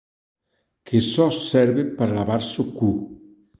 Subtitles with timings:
[0.87, 2.89] Que só serve para lavarse o cu.